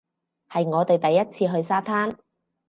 [0.49, 2.15] 係我哋第一次去沙灘